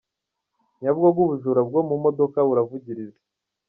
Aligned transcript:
Nyabugogo 0.79 1.19
Ubujura 1.23 1.61
bwo 1.69 1.81
mu 1.89 1.95
modoka 2.03 2.37
buravugiriza 2.47 3.21